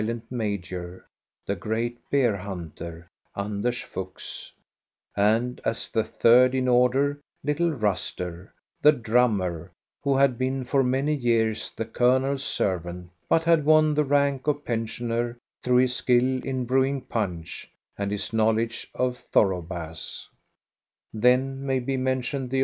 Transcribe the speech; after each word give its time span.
J 0.01 0.05
CHRISTMAS 0.05 0.17
EVE 0.17 0.29
37 0.31 0.37
major, 0.39 1.05
the 1.45 1.55
great 1.55 2.09
bear 2.09 2.35
hunter, 2.37 3.07
Anders 3.35 3.81
Fuchs; 3.81 4.51
and, 5.15 5.61
as 5.63 5.91
the 5.91 6.03
third 6.03 6.55
in 6.55 6.67
order, 6.67 7.21
little 7.43 7.69
Ruster, 7.69 8.51
the 8.81 8.93
drummer, 8.93 9.69
who 10.03 10.17
had 10.17 10.39
been 10.39 10.63
for 10.65 10.81
many 10.81 11.13
years 11.13 11.69
the 11.77 11.85
colonel's 11.85 12.43
servant, 12.43 13.11
but 13.29 13.43
had 13.43 13.63
won 13.63 13.93
the 13.93 14.03
rank 14.03 14.47
of 14.47 14.65
pensioner 14.65 15.37
through 15.61 15.77
his 15.77 15.95
skill 15.95 16.43
in 16.43 16.65
brewing 16.65 17.01
punch 17.01 17.69
and 17.95 18.09
his 18.09 18.33
knowledge 18.33 18.89
of 18.95 19.19
thorough 19.19 19.61
bass.' 19.61 20.27
Then 21.13 21.63
may 21.63 21.79
be 21.79 21.95
mentioned 21.95 22.49
the. 22.49 22.59